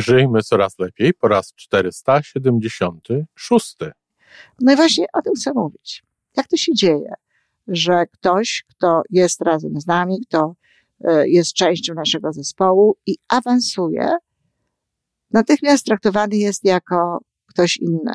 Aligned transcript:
Żyjmy 0.00 0.42
coraz 0.42 0.78
lepiej 0.78 1.14
po 1.14 1.28
raz 1.28 1.54
476. 1.54 3.76
No 4.60 4.72
i 4.72 4.76
właśnie 4.76 5.06
o 5.12 5.22
tym 5.22 5.34
chcę 5.34 5.52
mówić. 5.54 6.02
Jak 6.36 6.48
to 6.48 6.56
się 6.56 6.74
dzieje, 6.74 7.14
że 7.68 8.06
ktoś, 8.06 8.64
kto 8.68 9.02
jest 9.10 9.40
razem 9.40 9.80
z 9.80 9.86
nami, 9.86 10.20
kto 10.28 10.54
e, 11.04 11.28
jest 11.28 11.52
częścią 11.52 11.94
naszego 11.94 12.32
zespołu 12.32 12.96
i 13.06 13.16
awansuje, 13.28 14.10
natychmiast 15.30 15.86
traktowany 15.86 16.36
jest 16.36 16.64
jako 16.64 17.18
ktoś 17.46 17.76
inny. 17.76 18.14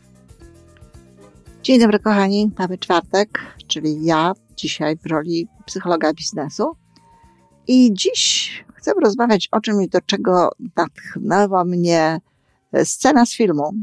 Dzień 1.63 1.79
dobry, 1.79 1.99
kochani. 1.99 2.51
Mamy 2.59 2.77
czwartek, 2.77 3.39
czyli 3.67 4.05
ja 4.05 4.33
dzisiaj 4.55 4.97
w 4.97 5.05
roli 5.05 5.47
psychologa 5.65 6.13
biznesu. 6.13 6.75
I 7.67 7.93
dziś 7.93 8.65
chcę 8.75 8.91
rozmawiać 9.01 9.47
o 9.51 9.61
czymś, 9.61 9.87
do 9.87 10.01
czego 10.01 10.49
natchnęła 10.75 11.65
mnie 11.65 12.19
scena 12.83 13.25
z 13.25 13.33
filmu. 13.33 13.73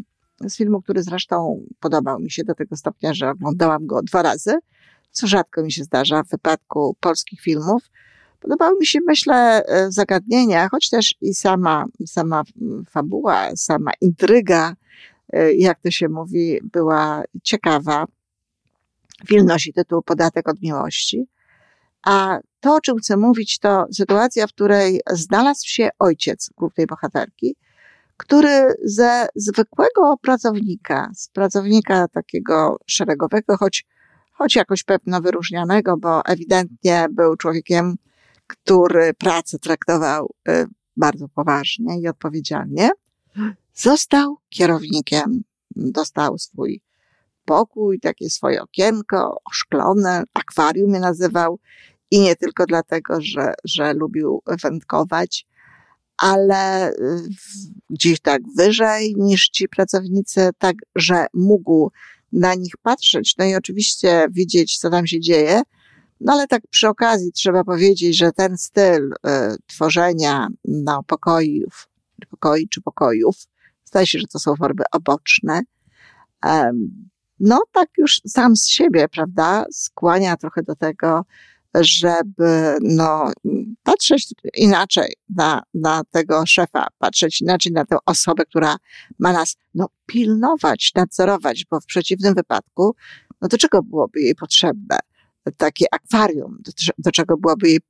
Z 0.41 0.57
filmu, 0.57 0.83
który 0.83 1.03
zresztą 1.03 1.65
podobał 1.81 2.21
mi 2.21 2.31
się 2.31 2.45
do 2.45 2.55
tego 2.55 2.77
stopnia, 2.77 3.15
że 3.15 3.31
oglądałam 3.31 3.87
go 3.87 4.03
dwa 4.03 4.23
razy, 4.23 4.59
co 5.11 5.27
rzadko 5.27 5.63
mi 5.63 5.73
się 5.73 5.85
zdarza 5.85 6.23
w 6.23 6.29
wypadku 6.29 6.97
polskich 7.01 7.41
filmów. 7.41 7.83
Podobały 8.41 8.79
mi 8.81 8.87
się, 8.87 8.99
myślę, 9.07 9.63
zagadnienia, 9.89 10.69
choć 10.69 10.91
też 10.91 11.15
i 11.21 11.35
sama, 11.35 11.85
sama 12.07 12.43
fabuła, 12.91 13.57
sama 13.57 13.91
intryga, 14.01 14.75
jak 15.57 15.81
to 15.81 15.91
się 15.91 16.09
mówi, 16.09 16.61
była 16.73 17.23
ciekawa. 17.43 18.05
Film 19.27 19.47
nosi 19.47 19.73
tytuł 19.73 20.03
Podatek 20.03 20.49
od 20.49 20.63
miłości. 20.63 21.29
A 22.03 22.39
to, 22.61 22.75
o 22.75 22.81
czym 22.81 22.97
chcę 22.99 23.17
mówić, 23.17 23.59
to 23.59 23.87
sytuacja, 23.93 24.47
w 24.47 24.53
której 24.53 25.01
znalazł 25.13 25.67
się 25.67 25.89
ojciec 25.99 26.51
głównej 26.57 26.87
bohaterki, 26.87 27.57
który 28.17 28.75
ze 28.85 29.29
zwykłego 29.35 30.17
pracownika, 30.23 31.11
z 31.15 31.29
pracownika 31.29 32.09
takiego 32.09 32.77
szeregowego, 32.87 33.57
choć, 33.57 33.87
choć 34.33 34.57
jakoś 34.57 34.85
pewno 34.85 35.21
wyróżnianego, 35.21 35.97
bo 35.97 36.25
ewidentnie 36.25 37.07
był 37.11 37.37
człowiekiem, 37.37 37.97
który 38.47 39.15
pracę 39.15 39.59
traktował 39.59 40.35
e, 40.49 40.67
bardzo 40.97 41.29
poważnie 41.29 42.01
i 42.01 42.09
odpowiedzialnie, 42.09 42.91
Został 43.75 44.37
kierownikiem, 44.49 45.43
dostał 45.77 46.39
swój 46.39 46.81
pokój, 47.45 48.01
takie 48.01 48.31
swoje 48.31 48.63
okienko, 48.63 49.37
oszklone, 49.45 50.25
akwarium 50.35 50.95
je 50.95 51.01
nazywał 51.01 51.59
i 52.11 52.21
nie 52.21 52.37
tylko 52.37 52.67
dlatego, 52.67 53.21
że, 53.21 53.55
że 53.65 53.95
lubił 53.95 54.43
wędkować, 54.63 55.47
ale 56.17 56.93
gdzieś 57.91 58.21
tak 58.21 58.43
wyżej 58.57 59.15
niż 59.17 59.49
ci 59.49 59.69
pracownicy, 59.69 60.51
tak, 60.59 60.77
że 60.97 61.27
mógł 61.35 61.91
na 62.33 62.55
nich 62.55 62.77
patrzeć, 62.83 63.35
no 63.39 63.45
i 63.45 63.55
oczywiście 63.55 64.27
widzieć, 64.31 64.79
co 64.79 64.91
tam 64.91 65.07
się 65.07 65.21
dzieje. 65.21 65.63
No 66.21 66.33
ale 66.33 66.47
tak 66.47 66.63
przy 66.71 66.89
okazji 66.89 67.33
trzeba 67.33 67.65
powiedzieć, 67.65 68.17
że 68.17 68.33
ten 68.33 68.59
styl 68.59 69.13
y, 69.13 69.29
tworzenia 69.67 70.49
no, 70.65 71.03
pokojów, 71.03 71.88
pokoi 72.27 72.69
czy 72.69 72.81
pokojów, 72.81 73.37
Zdaje 73.89 74.07
się, 74.07 74.19
że 74.19 74.27
to 74.27 74.39
są 74.39 74.57
formy 74.57 74.85
oboczne. 74.93 75.61
No, 77.41 77.63
tak 77.73 77.89
już 77.99 78.21
sam 78.27 78.57
z 78.57 78.69
siebie, 78.69 79.09
prawda, 79.09 79.65
skłania 79.73 80.37
trochę 80.37 80.63
do 80.63 80.75
tego, 80.75 81.25
żeby 81.75 82.79
no, 82.81 83.33
patrzeć 83.83 84.35
inaczej 84.55 85.13
na, 85.29 85.63
na 85.75 86.03
tego 86.11 86.47
szefa, 86.47 86.87
patrzeć 86.99 87.41
inaczej 87.41 87.73
na 87.73 87.85
tę 87.85 87.97
osobę, 88.07 88.45
która 88.45 88.77
ma 89.19 89.33
nas 89.33 89.57
no, 89.75 89.89
pilnować, 90.07 90.93
nadzorować, 90.95 91.65
bo 91.71 91.81
w 91.81 91.87
przeciwnym 91.87 92.35
wypadku, 92.35 92.95
no 93.41 93.49
do 93.49 93.59
czego 93.59 93.83
byłoby 93.83 94.21
jej 94.21 94.35
potrzebne 94.35 94.99
takie 95.57 95.87
akwarium, 95.93 96.59
do, 96.61 96.73
do 96.99 97.11
czego 97.11 97.37
byłoby 97.37 97.69
jej 97.69 97.81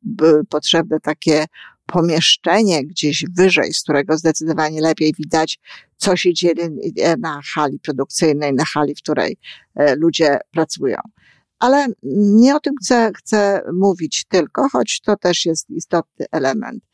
potrzebne 0.49 1.01
takie 1.01 1.45
pomieszczenie 1.93 2.85
gdzieś 2.85 3.25
wyżej, 3.37 3.73
z 3.73 3.83
którego 3.83 4.19
zdecydowanie 4.19 4.81
lepiej 4.81 5.13
widać, 5.19 5.59
co 5.97 6.17
się 6.17 6.35
dzieje 6.35 6.71
na 7.19 7.41
hali 7.55 7.79
produkcyjnej, 7.79 8.55
na 8.55 8.65
hali, 8.65 8.95
w 8.95 8.99
której 8.99 9.37
e, 9.75 9.97
ludzie 9.97 10.39
pracują. 10.51 10.99
Ale 11.59 11.87
nie 12.03 12.57
o 12.57 12.61
tym 12.61 12.75
chcę, 12.83 13.13
chcę 13.17 13.63
mówić 13.73 14.25
tylko, 14.29 14.69
choć 14.69 15.01
to 15.01 15.17
też 15.17 15.47
jest 15.47 15.71
istotny 15.71 16.27
element. 16.33 16.85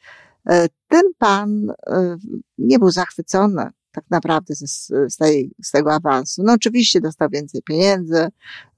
E, 0.48 0.66
ten 0.88 1.02
pan 1.18 1.70
e, 1.86 2.16
nie 2.58 2.78
był 2.78 2.90
zachwycony 2.90 3.70
tak 3.92 4.04
naprawdę 4.10 4.54
z, 4.54 4.86
z, 4.86 5.16
tej, 5.16 5.50
z 5.62 5.70
tego 5.70 5.92
awansu. 5.92 6.42
No 6.44 6.52
oczywiście 6.52 7.00
dostał 7.00 7.28
więcej 7.28 7.62
pieniędzy, 7.62 8.28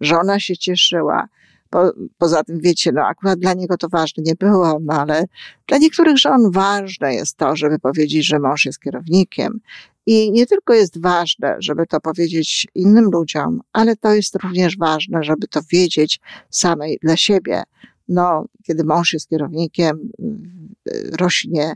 żona 0.01 0.41
się 0.41 0.57
cieszyła, 0.57 1.29
po, 1.77 1.93
poza 2.19 2.45
tym, 2.45 2.61
wiecie, 2.61 2.93
no 2.93 3.03
akurat 3.03 3.39
dla 3.39 3.53
niego 3.53 3.77
to 3.77 3.89
ważne 3.89 4.23
nie 4.23 4.35
było, 4.35 4.79
no 4.83 4.95
ale 4.95 5.25
dla 5.67 5.79
niektórych 5.79 6.19
żon 6.19 6.51
ważne 6.51 7.15
jest 7.15 7.37
to, 7.37 7.57
żeby 7.57 7.79
powiedzieć, 7.79 8.27
że 8.27 8.39
mąż 8.39 8.65
jest 8.65 8.81
kierownikiem. 8.81 9.61
I 10.07 10.33
nie 10.33 10.47
tylko 10.47 10.75
jest 10.75 11.01
ważne, 11.01 11.57
żeby 11.59 11.87
to 11.87 12.01
powiedzieć 12.01 12.67
innym 12.75 13.05
ludziom, 13.05 13.61
ale 13.73 13.97
to 13.97 14.15
jest 14.15 14.37
również 14.37 14.79
ważne, 14.79 15.23
żeby 15.23 15.49
to 15.49 15.61
wiedzieć 15.73 16.21
samej 16.51 16.99
dla 17.03 17.17
siebie. 17.17 17.63
No, 18.09 18.45
kiedy 18.67 18.85
mąż 18.85 19.13
jest 19.13 19.29
kierownikiem, 19.29 20.11
rośnie 21.21 21.75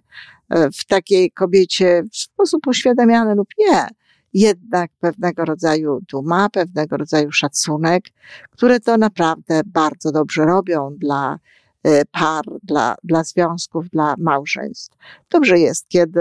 e, 0.48 0.70
w 0.70 0.84
takiej 0.86 1.30
kobiecie 1.30 2.02
w 2.12 2.16
sposób 2.16 2.66
uświadamiany 2.66 3.34
lub 3.34 3.48
nie, 3.58 3.88
jednak 4.32 4.90
pewnego 5.00 5.44
rodzaju 5.44 6.00
duma, 6.10 6.48
pewnego 6.50 6.96
rodzaju 6.96 7.32
szacunek, 7.32 8.04
które 8.50 8.80
to 8.80 8.96
naprawdę 8.96 9.60
bardzo 9.66 10.12
dobrze 10.12 10.44
robią 10.44 10.96
dla 10.98 11.38
e, 11.82 12.04
par, 12.04 12.44
dla, 12.62 12.96
dla 13.04 13.24
związków, 13.24 13.88
dla 13.88 14.14
małżeństw. 14.18 14.96
Dobrze 15.30 15.58
jest, 15.58 15.88
kiedy, 15.88 16.20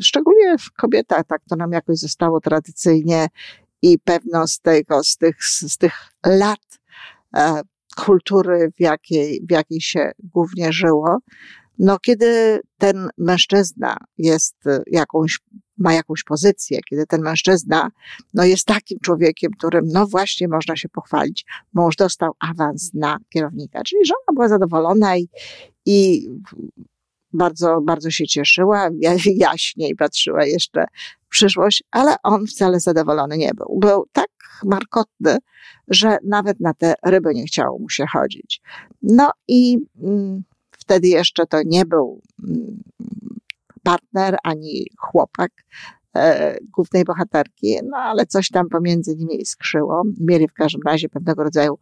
szczególnie 0.00 0.58
w 0.58 0.72
kobietach, 0.72 1.26
tak 1.26 1.42
to 1.48 1.56
nam 1.56 1.72
jakoś 1.72 1.98
zostało 1.98 2.40
tradycyjnie 2.40 3.26
i 3.82 3.98
pewno 3.98 4.46
z 4.46 4.60
tego, 4.60 5.04
z 5.04 5.16
tych, 5.16 5.36
z 5.44 5.78
tych 5.78 5.94
lat 6.26 6.80
e, 7.36 7.60
kultury, 7.96 8.72
w 8.76 8.80
jakiej, 8.80 9.46
w 9.48 9.50
jakiej 9.50 9.80
się 9.80 10.12
głównie 10.18 10.72
żyło, 10.72 11.18
no, 11.78 11.98
kiedy 11.98 12.60
ten 12.78 13.08
mężczyzna 13.18 13.96
jest 14.18 14.56
jakąś 14.86 15.38
ma 15.82 15.92
jakąś 15.92 16.24
pozycję, 16.24 16.80
kiedy 16.90 17.06
ten 17.06 17.20
mężczyzna 17.20 17.90
no, 18.34 18.44
jest 18.44 18.66
takim 18.66 18.98
człowiekiem, 18.98 19.52
którym 19.58 19.84
no 19.92 20.06
właśnie 20.06 20.48
można 20.48 20.76
się 20.76 20.88
pochwalić. 20.88 21.46
Mąż 21.72 21.96
dostał 21.96 22.32
awans 22.40 22.90
na 22.94 23.18
kierownika, 23.28 23.82
czyli 23.82 24.06
żona 24.06 24.34
była 24.34 24.48
zadowolona 24.48 25.16
i, 25.16 25.28
i 25.86 26.28
bardzo, 27.32 27.80
bardzo 27.80 28.10
się 28.10 28.26
cieszyła, 28.26 28.90
jaśniej 29.26 29.96
patrzyła 29.96 30.44
jeszcze 30.46 30.84
w 31.20 31.28
przyszłość, 31.28 31.84
ale 31.90 32.16
on 32.22 32.46
wcale 32.46 32.80
zadowolony 32.80 33.38
nie 33.38 33.50
był. 33.54 33.78
Był 33.78 34.06
tak 34.12 34.28
markotny, 34.64 35.36
że 35.88 36.18
nawet 36.24 36.60
na 36.60 36.74
te 36.74 36.94
ryby 37.04 37.34
nie 37.34 37.44
chciało 37.44 37.78
mu 37.78 37.88
się 37.88 38.04
chodzić. 38.12 38.60
No 39.02 39.30
i 39.48 39.78
mm, 40.02 40.42
wtedy 40.70 41.08
jeszcze 41.08 41.46
to 41.46 41.58
nie 41.64 41.86
był 41.86 42.20
mm, 42.48 42.82
partner, 43.82 44.36
ani 44.42 44.86
chłopak 44.98 45.52
e, 46.16 46.56
głównej 46.76 47.04
bohaterki, 47.04 47.78
no 47.84 47.96
ale 47.96 48.26
coś 48.26 48.48
tam 48.48 48.68
pomiędzy 48.68 49.16
nimi 49.16 49.46
skrzyło. 49.46 50.02
Mieli 50.20 50.48
w 50.48 50.52
każdym 50.52 50.80
razie 50.86 51.08
pewnego 51.08 51.44
rodzaju 51.44 51.78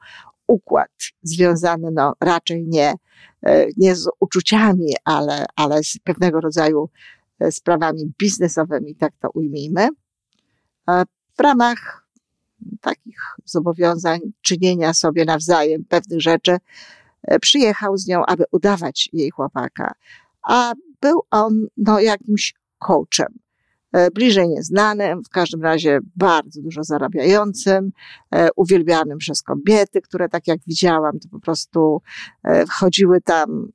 układ 0.47 0.91
związany, 1.23 1.91
no 1.93 2.15
raczej 2.21 2.67
nie, 2.67 2.95
e, 3.43 3.67
nie 3.77 3.97
z 3.97 4.09
uczuciami, 4.21 4.95
ale, 5.05 5.47
ale 5.57 5.83
z 5.83 5.99
pewnego 6.05 6.41
rodzaju 6.41 6.91
e, 7.41 7.53
sprawami 7.53 8.13
biznesowymi, 8.19 8.97
tak 8.97 9.13
to 9.21 9.29
ujmijmy. 9.35 9.89
W 11.39 11.41
ramach 11.41 12.11
takich 12.81 13.21
zobowiązań, 13.45 14.21
czynienia 14.41 14.95
sobie 14.95 15.25
nawzajem 15.25 15.85
pewnych 15.85 16.21
rzeczy, 16.21 16.57
e, 17.23 17.39
przyjechał 17.39 17.97
z 17.97 18.07
nią, 18.07 18.27
aby 18.27 18.45
udawać 18.53 19.09
jej 19.13 19.31
chłopaka. 19.31 19.93
A 20.43 20.73
był 21.01 21.21
on 21.31 21.67
no, 21.77 22.01
jakimś 22.01 22.55
coachem. 22.79 23.39
E, 23.93 24.11
bliżej 24.11 24.49
nieznanym, 24.49 25.25
w 25.25 25.29
każdym 25.29 25.63
razie 25.63 25.99
bardzo 26.17 26.63
dużo 26.63 26.85
zarabiającym, 26.85 27.93
e, 28.35 28.49
uwielbianym 28.57 29.19
przez 29.19 29.43
kobiety, 29.43 30.01
które 30.01 30.29
tak 30.29 30.47
jak 30.47 30.59
widziałam, 30.67 31.19
to 31.19 31.29
po 31.29 31.41
prostu 31.41 32.03
e, 32.45 32.65
chodziły 32.71 33.21
tam 33.21 33.69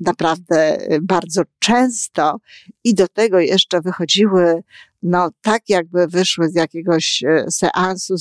naprawdę 0.00 0.78
bardzo 1.02 1.42
często 1.58 2.36
i 2.84 2.94
do 2.94 3.08
tego 3.08 3.40
jeszcze 3.40 3.80
wychodziły 3.80 4.62
no 5.02 5.30
tak 5.42 5.62
jakby 5.68 6.06
wyszły 6.06 6.48
z 6.48 6.54
jakiegoś 6.54 7.24
seansu 7.50 8.14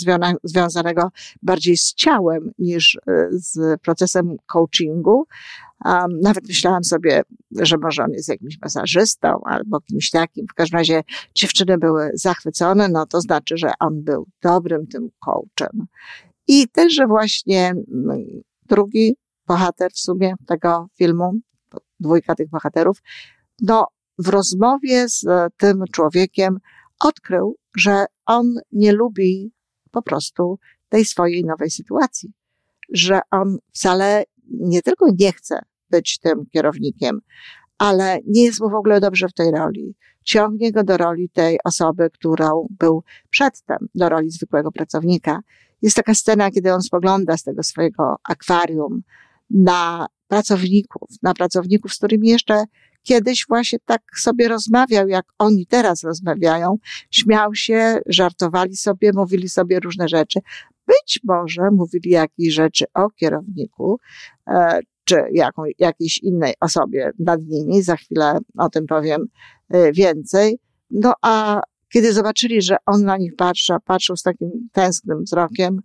związanego 0.43 1.11
bardziej 1.41 1.77
z 1.77 1.93
ciałem 1.93 2.51
niż 2.59 2.99
z 3.31 3.81
procesem 3.81 4.37
coachingu. 4.45 5.27
Um, 5.85 6.19
nawet 6.21 6.47
myślałam 6.47 6.83
sobie, 6.83 7.21
że 7.51 7.77
może 7.77 8.03
on 8.03 8.11
jest 8.11 8.29
jakimś 8.29 8.57
masażystą 8.61 9.41
albo 9.45 9.81
kimś 9.81 10.09
takim. 10.09 10.45
W 10.51 10.53
każdym 10.53 10.77
razie 10.77 11.03
dziewczyny 11.35 11.77
były 11.77 12.11
zachwycone, 12.13 12.89
no 12.89 13.05
to 13.05 13.21
znaczy, 13.21 13.57
że 13.57 13.71
on 13.79 14.03
był 14.03 14.27
dobrym 14.41 14.87
tym 14.87 15.09
coachem. 15.19 15.87
I 16.47 16.67
też, 16.67 16.93
że 16.93 17.07
właśnie 17.07 17.67
mm, 17.67 18.25
drugi 18.65 19.15
bohater 19.47 19.91
w 19.91 19.99
sumie 19.99 20.33
tego 20.47 20.87
filmu, 20.97 21.33
dwójka 21.99 22.35
tych 22.35 22.49
bohaterów, 22.49 23.01
no 23.61 23.87
w 24.17 24.27
rozmowie 24.27 25.09
z 25.09 25.25
tym 25.57 25.83
człowiekiem 25.91 26.59
odkrył, 26.99 27.55
że 27.77 28.05
on 28.25 28.55
nie 28.71 28.91
lubi 28.91 29.51
po 29.91 30.01
prostu 30.01 30.59
tej 30.89 31.05
swojej 31.05 31.45
nowej 31.45 31.69
sytuacji. 31.69 32.31
Że 32.89 33.21
on 33.31 33.57
wcale 33.73 34.23
nie 34.51 34.81
tylko 34.81 35.06
nie 35.19 35.31
chce 35.31 35.62
być 35.90 36.19
tym 36.19 36.46
kierownikiem, 36.54 37.19
ale 37.78 38.19
nie 38.28 38.44
jest 38.44 38.62
mu 38.62 38.69
w 38.69 38.75
ogóle 38.75 39.00
dobrze 39.00 39.28
w 39.28 39.34
tej 39.34 39.51
roli. 39.51 39.96
Ciągnie 40.24 40.72
go 40.72 40.84
do 40.84 40.98
roli 40.98 41.30
tej 41.30 41.60
osoby, 41.63 42.10
którą 42.10 42.68
był 42.80 43.04
przedtem, 43.30 43.78
do 43.96 44.10
roli 44.10 44.30
zwykłego 44.30 44.72
pracownika. 44.72 45.40
Jest 45.81 45.96
taka 45.96 46.13
scena, 46.13 46.51
kiedy 46.51 46.74
on 46.74 46.81
spogląda 46.81 47.38
z 47.38 47.44
tego 47.44 47.63
swojego 47.63 48.16
akwarium 48.24 49.01
na 49.50 50.07
pracowników, 50.28 51.10
na 51.24 51.34
pracowników, 51.34 51.94
z 51.94 51.98
którymi 51.98 52.28
jeszcze 52.28 52.63
kiedyś 53.04 53.46
właśnie 53.50 53.80
tak 53.86 54.01
sobie 54.16 54.48
rozmawiał, 54.48 55.07
jak 55.07 55.25
oni 55.38 55.66
teraz 55.66 56.04
rozmawiają. 56.04 56.78
Śmiał 57.12 57.56
się, 57.56 58.00
żartowali 58.06 58.75
sobie, 58.75 59.12
mówili 59.13 59.50
sobie 59.50 59.80
różne 59.80 60.07
rzeczy. 60.07 60.40
Być 60.88 61.19
może 61.24 61.72
mówili 61.72 62.10
jakieś 62.10 62.54
rzeczy 62.54 62.86
o 62.94 63.10
kierowniku, 63.10 64.00
e, 64.48 64.80
czy 65.10 65.16
jaką, 65.31 65.63
jakiejś 65.80 66.18
innej 66.18 66.54
osobie 66.60 67.12
nad 67.19 67.42
nimi. 67.42 67.81
Za 67.81 67.96
chwilę 67.96 68.38
o 68.57 68.69
tym 68.69 68.86
powiem 68.88 69.25
y, 69.75 69.92
więcej. 69.92 70.60
No 70.92 71.13
a 71.22 71.62
kiedy 71.94 72.13
zobaczyli, 72.13 72.62
że 72.62 72.78
on 72.86 73.04
na 73.04 73.18
nich 73.18 73.36
patrzy, 73.36 73.74
patrzył 73.86 74.16
z 74.16 74.24
takim 74.24 74.69
tęsknym 74.72 75.24
wzrokiem, 75.24 75.81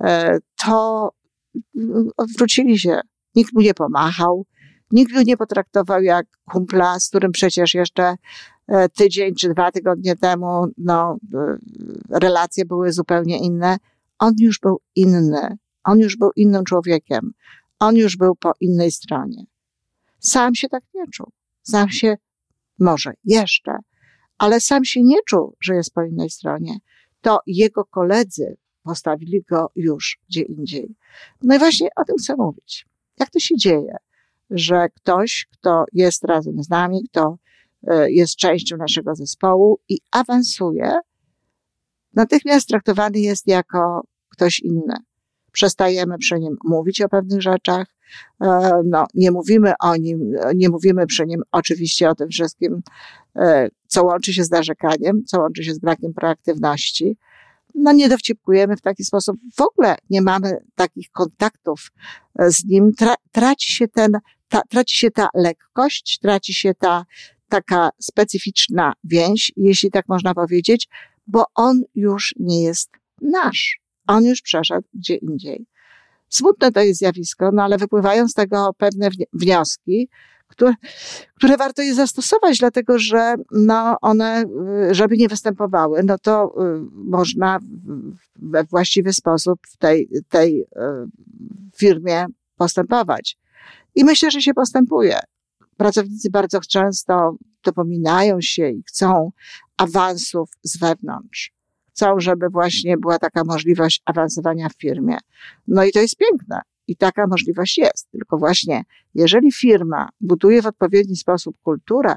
y, 0.00 0.04
to 0.64 1.10
odwrócili 2.16 2.78
się. 2.78 3.00
Nikt 3.34 3.52
mu 3.52 3.60
nie 3.60 3.74
pomachał, 3.74 4.46
nikt 4.94 5.12
go 5.12 5.22
nie 5.22 5.36
potraktował 5.36 6.02
jak 6.02 6.26
kumpla, 6.44 7.00
z 7.00 7.08
którym 7.08 7.32
przecież 7.32 7.74
jeszcze 7.74 8.14
y, 8.70 8.74
tydzień 8.96 9.34
czy 9.34 9.48
dwa 9.48 9.72
tygodnie 9.72 10.16
temu, 10.16 10.66
no, 10.78 11.16
relacje 12.10 12.64
były 12.64 12.92
zupełnie 12.92 13.38
inne. 13.38 13.76
On 14.18 14.34
już 14.38 14.58
był 14.58 14.80
inny. 14.94 15.56
On 15.84 15.98
już 15.98 16.16
był 16.16 16.30
innym 16.36 16.64
człowiekiem. 16.64 17.32
On 17.78 17.96
już 17.96 18.16
był 18.16 18.36
po 18.36 18.52
innej 18.60 18.90
stronie. 18.90 19.44
Sam 20.18 20.54
się 20.54 20.68
tak 20.68 20.82
nie 20.94 21.04
czuł. 21.06 21.30
Sam 21.62 21.90
się, 21.90 22.16
może 22.78 23.12
jeszcze, 23.24 23.78
ale 24.38 24.60
sam 24.60 24.84
się 24.84 25.02
nie 25.02 25.18
czuł, 25.28 25.56
że 25.60 25.74
jest 25.74 25.94
po 25.94 26.02
innej 26.02 26.30
stronie. 26.30 26.78
To 27.20 27.40
jego 27.46 27.84
koledzy 27.84 28.56
postawili 28.82 29.42
go 29.50 29.70
już 29.76 30.18
gdzie 30.28 30.42
indziej. 30.42 30.96
No 31.42 31.56
i 31.56 31.58
właśnie 31.58 31.88
o 31.96 32.04
tym 32.04 32.16
chcę 32.16 32.36
mówić. 32.36 32.86
Jak 33.20 33.30
to 33.30 33.38
się 33.38 33.56
dzieje, 33.56 33.96
że 34.54 34.88
ktoś, 34.88 35.46
kto 35.52 35.84
jest 35.92 36.24
razem 36.24 36.62
z 36.62 36.68
nami, 36.68 37.04
kto 37.10 37.38
e, 37.86 38.10
jest 38.10 38.36
częścią 38.36 38.76
naszego 38.76 39.14
zespołu 39.14 39.78
i 39.88 39.98
awansuje, 40.12 40.94
natychmiast 42.14 42.68
traktowany 42.68 43.18
jest 43.18 43.46
jako 43.46 44.02
ktoś 44.28 44.60
inny 44.60 44.94
przestajemy 45.54 46.18
przy 46.18 46.40
nim 46.40 46.56
mówić 46.64 47.00
o 47.00 47.08
pewnych 47.08 47.42
rzeczach, 47.42 47.86
e, 48.40 48.80
no, 48.84 49.06
nie 49.14 49.30
mówimy 49.30 49.72
o 49.80 49.96
nim, 49.96 50.32
nie 50.54 50.68
mówimy 50.68 51.06
przy 51.06 51.26
nim 51.26 51.42
oczywiście 51.52 52.10
o 52.10 52.14
tym 52.14 52.28
wszystkim, 52.28 52.82
e, 53.36 53.68
co 53.86 54.04
łączy 54.04 54.32
się 54.32 54.44
z 54.44 54.50
narzekaniem, 54.50 55.24
co 55.24 55.40
łączy 55.40 55.64
się 55.64 55.74
z 55.74 55.78
brakiem 55.78 56.14
proaktywności. 56.14 57.16
No, 57.74 57.92
nie 57.92 58.08
dowcipkujemy 58.08 58.76
w 58.76 58.80
taki 58.80 59.04
sposób. 59.04 59.36
W 59.56 59.60
ogóle 59.60 59.96
nie 60.10 60.22
mamy 60.22 60.56
takich 60.74 61.10
kontaktów 61.10 61.92
z 62.38 62.64
nim. 62.64 62.92
Tra 62.92 63.14
traci 63.32 63.72
się 63.72 63.88
ten, 63.88 64.12
ta, 64.48 64.62
traci 64.68 64.96
się 64.96 65.10
ta 65.10 65.28
lekkość, 65.34 66.18
traci 66.18 66.54
się 66.54 66.74
ta 66.74 67.04
taka 67.48 67.90
specyficzna 68.00 68.92
więź, 69.04 69.52
jeśli 69.56 69.90
tak 69.90 70.08
można 70.08 70.34
powiedzieć, 70.34 70.88
bo 71.26 71.44
on 71.54 71.82
już 71.94 72.34
nie 72.38 72.62
jest 72.62 72.90
nasz. 73.22 73.80
On 74.06 74.24
już 74.24 74.42
przeszedł 74.42 74.88
gdzie 74.94 75.14
indziej. 75.14 75.66
Smutne 76.28 76.72
to 76.72 76.80
jest 76.80 76.98
zjawisko, 76.98 77.50
no 77.52 77.62
ale 77.62 77.78
wypływają 77.78 78.28
z 78.28 78.34
tego 78.34 78.74
pewne 78.78 79.08
wnioski, 79.32 80.08
które, 80.48 80.74
które 81.34 81.56
warto 81.56 81.82
je 81.82 81.94
zastosować, 81.94 82.58
dlatego 82.58 82.98
że 82.98 83.34
no 83.50 83.96
one, 84.00 84.44
y, 84.90 84.94
żeby 84.94 85.16
nie 85.16 85.28
występowały, 85.28 86.02
no 86.02 86.18
to 86.18 86.54
y, 86.58 86.80
można 86.92 87.58
we 88.36 88.64
właściwy 88.64 89.12
sposób 89.12 89.60
w 89.68 89.76
tej, 89.76 90.08
tej 90.28 90.60
y, 90.60 90.66
firmie 91.76 92.26
postępować. 92.56 93.38
I 93.94 94.04
myślę, 94.04 94.30
że 94.30 94.42
się 94.42 94.54
postępuje. 94.54 95.18
Pracownicy 95.76 96.30
bardzo 96.30 96.60
często 96.60 97.36
dopominają 97.64 98.40
się 98.40 98.70
i 98.70 98.82
chcą 98.82 99.32
awansów 99.76 100.50
z 100.62 100.78
wewnątrz 100.78 101.54
chcą, 101.94 102.20
żeby 102.20 102.48
właśnie 102.48 102.96
była 102.96 103.18
taka 103.18 103.44
możliwość 103.44 104.02
awansowania 104.04 104.68
w 104.68 104.74
firmie. 104.74 105.18
No 105.68 105.84
i 105.84 105.92
to 105.92 106.00
jest 106.00 106.16
piękne. 106.16 106.60
I 106.86 106.96
taka 106.96 107.26
możliwość 107.26 107.78
jest. 107.78 108.10
Tylko 108.10 108.38
właśnie, 108.38 108.84
jeżeli 109.14 109.52
firma 109.52 110.08
buduje 110.20 110.62
w 110.62 110.66
odpowiedni 110.66 111.16
sposób 111.16 111.56
kulturę, 111.62 112.16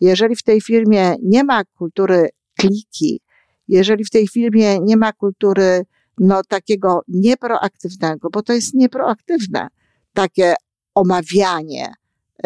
jeżeli 0.00 0.36
w 0.36 0.42
tej 0.42 0.60
firmie 0.60 1.14
nie 1.22 1.44
ma 1.44 1.64
kultury 1.64 2.28
kliki, 2.58 3.20
jeżeli 3.68 4.04
w 4.04 4.10
tej 4.10 4.28
firmie 4.28 4.78
nie 4.80 4.96
ma 4.96 5.12
kultury, 5.12 5.82
no, 6.18 6.42
takiego 6.48 7.02
nieproaktywnego, 7.08 8.30
bo 8.30 8.42
to 8.42 8.52
jest 8.52 8.74
nieproaktywne, 8.74 9.68
takie 10.12 10.54
omawianie, 10.94 11.94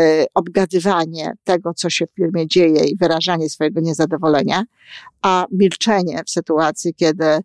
Y, 0.00 0.26
obgadywanie 0.34 1.32
tego, 1.44 1.74
co 1.74 1.90
się 1.90 2.06
w 2.06 2.14
firmie 2.14 2.46
dzieje 2.46 2.84
i 2.84 2.96
wyrażanie 2.96 3.50
swojego 3.50 3.80
niezadowolenia, 3.80 4.64
a 5.22 5.46
milczenie 5.52 6.22
w 6.26 6.30
sytuacji, 6.30 6.94
kiedy 6.94 7.24
y, 7.24 7.42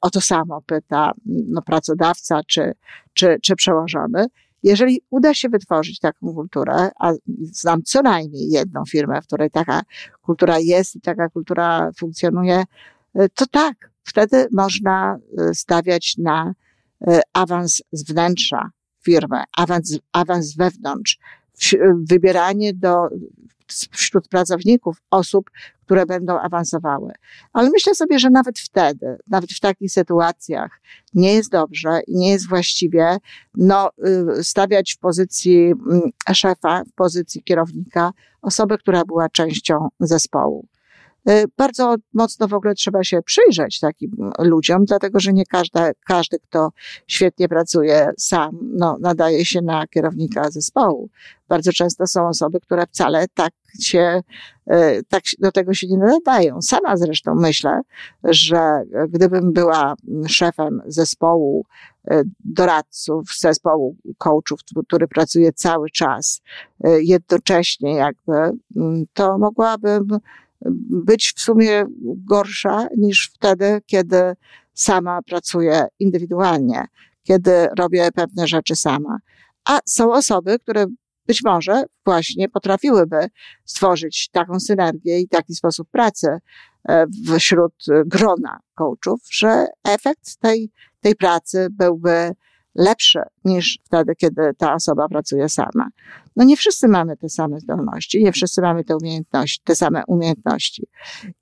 o 0.00 0.10
to 0.10 0.20
samo 0.20 0.62
pyta 0.62 1.12
no, 1.26 1.62
pracodawca 1.62 2.40
czy, 2.46 2.72
czy, 3.12 3.38
czy 3.42 3.56
przełożony. 3.56 4.26
Jeżeli 4.62 5.02
uda 5.10 5.34
się 5.34 5.48
wytworzyć 5.48 5.98
taką 5.98 6.34
kulturę, 6.34 6.90
a 7.00 7.12
znam 7.42 7.82
co 7.82 8.02
najmniej 8.02 8.50
jedną 8.50 8.84
firmę, 8.84 9.22
w 9.22 9.26
której 9.26 9.50
taka 9.50 9.82
kultura 10.22 10.58
jest 10.58 10.96
i 10.96 11.00
taka 11.00 11.28
kultura 11.28 11.90
funkcjonuje, 11.98 12.62
y, 13.20 13.28
to 13.34 13.46
tak, 13.46 13.90
wtedy 14.04 14.46
można 14.52 15.18
stawiać 15.52 16.14
na 16.18 16.54
awans 17.32 17.82
z 17.92 18.04
wnętrza 18.04 18.70
firmy, 19.02 19.42
awans, 19.56 19.98
awans 20.12 20.56
wewnątrz, 20.56 21.18
wybieranie 22.08 22.74
do, 22.74 23.08
wśród 23.90 24.28
pracowników 24.28 25.02
osób, 25.10 25.50
które 25.84 26.06
będą 26.06 26.38
awansowały. 26.38 27.12
Ale 27.52 27.70
myślę 27.70 27.94
sobie, 27.94 28.18
że 28.18 28.30
nawet 28.30 28.58
wtedy, 28.58 29.18
nawet 29.26 29.52
w 29.52 29.60
takich 29.60 29.92
sytuacjach 29.92 30.80
nie 31.14 31.34
jest 31.34 31.50
dobrze 31.50 32.00
i 32.06 32.16
nie 32.16 32.30
jest 32.30 32.48
właściwie 32.48 33.16
no, 33.54 33.90
y, 34.38 34.44
stawiać 34.44 34.94
w 34.94 34.98
pozycji 34.98 35.66
mm, 35.66 36.00
szefa, 36.32 36.84
w 36.84 36.92
pozycji 36.92 37.42
kierownika 37.42 38.12
osobę, 38.42 38.78
która 38.78 39.04
była 39.04 39.28
częścią 39.28 39.88
zespołu. 40.00 40.66
Y, 41.28 41.44
bardzo 41.56 41.94
mocno 42.14 42.48
w 42.48 42.54
ogóle 42.54 42.74
trzeba 42.74 43.04
się 43.04 43.22
przyjrzeć 43.22 43.80
takim 43.80 44.10
ludziom, 44.38 44.84
dlatego 44.84 45.20
że 45.20 45.32
nie 45.32 45.46
każda, 45.46 45.90
każdy, 46.06 46.38
kto 46.38 46.70
świetnie 47.06 47.48
pracuje 47.48 48.10
sam, 48.18 48.58
no, 48.62 48.96
nadaje 49.00 49.44
się 49.44 49.62
na 49.62 49.86
kierownika 49.86 50.50
zespołu. 50.50 51.08
Bardzo 51.48 51.72
często 51.72 52.06
są 52.06 52.28
osoby, 52.28 52.60
które 52.60 52.86
wcale 52.86 53.26
tak 53.34 53.52
się, 53.80 54.22
y, 54.72 55.02
tak 55.08 55.22
do 55.38 55.52
tego 55.52 55.74
się 55.74 55.86
nie 55.86 55.98
nadają. 55.98 56.62
Sama 56.62 56.96
zresztą 56.96 57.34
myślę, 57.34 57.80
że 58.24 58.82
gdybym 59.08 59.52
była 59.52 59.94
szefem 60.28 60.82
zespołu 60.86 61.64
y, 62.10 62.22
doradców, 62.44 63.38
zespołu 63.38 63.96
coachów, 64.18 64.60
który 64.86 65.08
pracuje 65.08 65.52
cały 65.52 65.90
czas, 65.90 66.40
jednocześnie 66.84 67.94
jakby, 67.94 68.32
mm, 68.76 69.04
to 69.14 69.38
mogłabym 69.38 70.08
być 70.90 71.32
w 71.36 71.40
sumie 71.40 71.84
gorsza 72.28 72.88
niż 72.96 73.30
wtedy, 73.34 73.80
kiedy 73.86 74.34
sama 74.74 75.22
pracuję 75.22 75.86
indywidualnie, 75.98 76.84
kiedy 77.22 77.68
robię 77.78 78.08
pewne 78.14 78.46
rzeczy 78.46 78.76
sama. 78.76 79.18
A 79.64 79.80
są 79.86 80.12
osoby, 80.12 80.58
które 80.58 80.86
być 81.26 81.42
może 81.44 81.84
właśnie 82.04 82.48
potrafiłyby 82.48 83.26
stworzyć 83.64 84.28
taką 84.32 84.60
synergię 84.60 85.20
i 85.20 85.28
taki 85.28 85.54
sposób 85.54 85.88
pracy 85.90 86.28
e, 86.88 87.06
wśród 87.38 87.74
grona 88.06 88.58
coachów, 88.74 89.20
że 89.30 89.66
efekt 89.84 90.36
tej, 90.36 90.70
tej 91.00 91.14
pracy 91.14 91.68
byłby 91.70 92.32
lepsze 92.80 93.22
niż 93.44 93.78
wtedy, 93.84 94.14
kiedy 94.14 94.42
ta 94.58 94.74
osoba 94.74 95.08
pracuje 95.08 95.48
sama. 95.48 95.88
No 96.36 96.44
nie 96.44 96.56
wszyscy 96.56 96.88
mamy 96.88 97.16
te 97.16 97.28
same 97.28 97.60
zdolności, 97.60 98.24
nie 98.24 98.32
wszyscy 98.32 98.62
mamy 98.62 98.84
te 98.84 98.96
umiejętności, 98.96 99.60
te 99.64 99.74
same 99.74 100.02
umiejętności. 100.06 100.86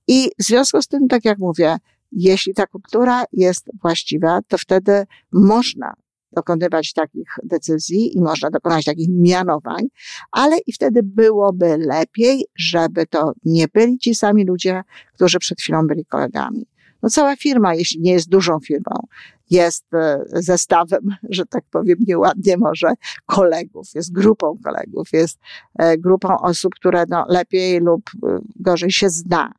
I 0.09 0.31
w 0.39 0.43
związku 0.43 0.83
z 0.83 0.87
tym, 0.87 1.09
tak 1.09 1.25
jak 1.25 1.39
mówię, 1.39 1.77
jeśli 2.13 2.55
ta 2.55 2.67
kultura 2.67 3.25
jest 3.33 3.71
właściwa, 3.83 4.41
to 4.49 4.59
wtedy 4.59 5.07
można 5.33 5.95
dokonywać 6.33 6.93
takich 6.93 7.29
decyzji 7.43 8.17
i 8.17 8.21
można 8.21 8.51
dokonać 8.51 8.85
takich 8.85 9.09
mianowań, 9.11 9.87
ale 10.33 10.59
i 10.67 10.73
wtedy 10.73 11.03
byłoby 11.03 11.79
lepiej, 11.79 12.45
żeby 12.57 13.07
to 13.07 13.33
nie 13.45 13.69
byli 13.69 13.99
ci 13.99 14.15
sami 14.15 14.45
ludzie, 14.45 14.83
którzy 15.15 15.39
przed 15.39 15.61
chwilą 15.61 15.87
byli 15.87 16.05
kolegami. 16.05 16.67
No 17.03 17.09
cała 17.09 17.37
firma, 17.37 17.75
jeśli 17.75 18.01
nie 18.01 18.13
jest 18.13 18.29
dużą 18.29 18.61
firmą, 18.61 19.07
jest 19.51 19.95
e, 19.95 20.23
zestawem, 20.33 21.17
że 21.31 21.47
tak 21.47 21.65
powiem 21.71 21.99
nieładnie 22.07 22.57
może, 22.57 22.93
kolegów, 23.27 23.87
jest 23.95 24.13
grupą 24.13 24.59
kolegów, 24.65 25.09
jest 25.13 25.39
e, 25.79 25.99
grupą 25.99 26.39
osób, 26.39 26.75
które 26.75 27.05
no, 27.09 27.25
lepiej 27.29 27.81
lub 27.81 28.03
e, 28.27 28.39
gorzej 28.57 28.91
się 28.91 29.11
zna. 29.11 29.53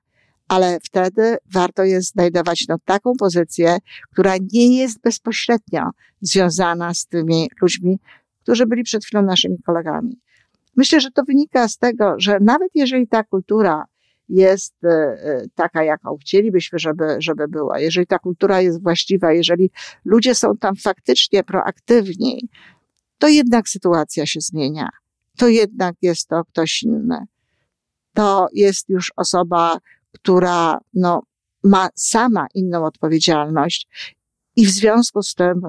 Ale 0.48 0.79
wtedy 0.84 1.38
warto 1.53 1.84
jest 1.84 2.12
znajdować 2.12 2.65
no, 2.69 2.75
taką 2.86 3.13
pozycję, 3.19 3.77
która 4.12 4.34
nie 4.53 4.77
jest 4.77 5.01
bezpośrednio 5.01 5.89
związana 6.22 6.93
z 6.93 7.05
tymi 7.05 7.50
ludźmi, 7.62 8.00
którzy 8.43 8.65
byli 8.65 8.84
przed 8.84 9.05
chwilą 9.05 9.22
naszymi 9.22 9.58
kolegami. 9.65 10.19
Myślę, 10.75 11.01
że 11.01 11.12
to 11.12 11.24
wynika 11.24 11.67
z 11.67 11.77
tego, 11.77 12.15
że 12.17 12.38
nawet 12.41 12.69
jeżeli 12.75 13.08
ta 13.08 13.24
kultura 13.24 13.86
jest 14.29 14.74
e, 14.83 14.89
e, 14.89 15.45
taka, 15.55 15.83
jaką 15.83 16.17
chcielibyśmy, 16.17 16.79
żeby, 16.79 17.15
żeby 17.19 17.48
była, 17.48 17.79
jeżeli 17.79 18.07
ta 18.07 18.19
kultura 18.19 18.62
jest 18.62 18.83
właściwa, 18.83 19.33
jeżeli 19.33 19.71
ludzie 20.05 20.36
są 20.36 20.57
tam 20.57 20.75
faktycznie 20.75 21.43
proaktywni, 21.43 22.50
to 23.17 23.27
jednak 23.27 23.69
sytuacja 23.69 24.25
się 24.25 24.41
zmienia. 24.41 24.89
To 25.38 25.48
jednak 25.48 25.95
jest 26.01 26.27
to 26.27 26.45
ktoś 26.45 26.83
inny. 26.83 27.17
To 28.13 28.48
jest 28.53 28.89
już 28.89 29.13
osoba, 29.15 29.77
która 30.12 30.79
no, 30.93 31.24
ma 31.63 31.89
sama 31.95 32.48
inną 32.53 32.86
odpowiedzialność 32.86 33.88
i 34.55 34.65
w 34.65 34.69
związku 34.69 35.24
z 35.24 35.36
tym 35.36 35.62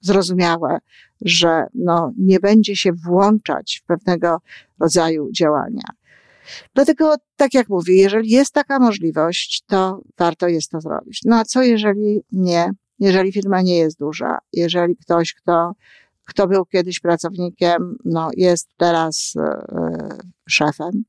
zrozumiałe, 0.00 0.78
że 1.20 1.66
no, 1.74 2.12
nie 2.18 2.40
będzie 2.40 2.76
się 2.76 2.92
włączać 2.92 3.80
w 3.82 3.86
pewnego 3.86 4.38
rodzaju 4.80 5.32
działania. 5.32 5.82
Dlatego, 6.74 7.14
tak 7.36 7.54
jak 7.54 7.68
mówię, 7.68 7.94
jeżeli 7.94 8.30
jest 8.30 8.52
taka 8.52 8.78
możliwość, 8.78 9.62
to 9.66 10.00
warto 10.18 10.48
jest 10.48 10.70
to 10.70 10.80
zrobić. 10.80 11.20
No 11.24 11.36
a 11.36 11.44
co 11.44 11.62
jeżeli 11.62 12.20
nie? 12.32 12.70
Jeżeli 12.98 13.32
firma 13.32 13.62
nie 13.62 13.78
jest 13.78 13.98
duża, 13.98 14.38
jeżeli 14.52 14.96
ktoś, 14.96 15.34
kto, 15.34 15.72
kto 16.24 16.48
był 16.48 16.66
kiedyś 16.66 17.00
pracownikiem, 17.00 17.98
no 18.04 18.30
jest 18.36 18.68
teraz 18.76 19.34
e, 19.36 20.18
szefem. 20.48 21.04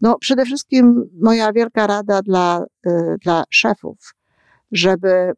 No 0.00 0.18
przede 0.18 0.44
wszystkim 0.44 1.10
moja 1.20 1.52
wielka 1.52 1.86
rada 1.86 2.22
dla, 2.22 2.64
e, 2.86 3.16
dla 3.20 3.44
szefów, 3.50 4.14
żeby 4.72 5.32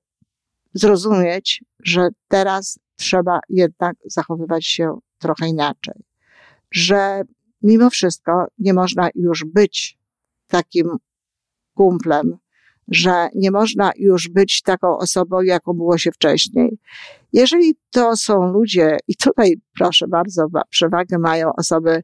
zrozumieć, 0.75 1.65
że 1.85 2.09
teraz 2.29 2.79
trzeba 2.97 3.41
jednak 3.49 3.97
zachowywać 4.05 4.67
się 4.67 4.99
trochę 5.19 5.49
inaczej. 5.49 5.95
Że 6.71 7.23
mimo 7.65 7.91
wszystko 7.91 8.47
nie 8.59 8.75
można 8.75 9.09
już 9.15 9.45
być 9.45 9.99
takim 10.47 10.97
kumplem, 11.75 12.37
że 12.89 13.29
nie 13.35 13.51
można 13.51 13.93
już 13.97 14.29
być 14.29 14.63
taką 14.63 14.99
osobą, 14.99 15.43
jaką 15.43 15.73
było 15.73 15.99
się 15.99 16.13
wcześniej. 16.13 16.79
Jeżeli 17.33 17.75
to 17.91 18.17
są 18.17 18.53
ludzie, 18.53 18.99
i 19.09 19.17
tutaj 19.17 19.55
proszę 19.79 20.09
bardzo, 20.09 20.47
przewagę 20.71 21.19
mają 21.19 21.53
osoby 21.53 22.03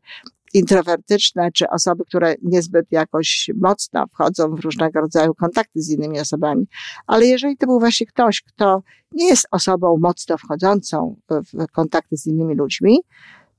introwertyczne, 0.54 1.52
czy 1.52 1.68
osoby, 1.68 2.04
które 2.04 2.34
niezbyt 2.42 2.86
jakoś 2.90 3.50
mocno 3.60 4.06
wchodzą 4.06 4.54
w 4.54 4.60
różnego 4.60 5.00
rodzaju 5.00 5.34
kontakty 5.34 5.82
z 5.82 5.90
innymi 5.90 6.20
osobami, 6.20 6.66
ale 7.06 7.26
jeżeli 7.26 7.56
to 7.56 7.66
był 7.66 7.80
właśnie 7.80 8.06
ktoś, 8.06 8.42
kto 8.42 8.82
nie 9.12 9.28
jest 9.28 9.46
osobą 9.50 9.96
mocno 10.00 10.38
wchodzącą 10.38 11.16
w 11.28 11.66
kontakty 11.72 12.16
z 12.16 12.26
innymi 12.26 12.54
ludźmi, 12.54 13.00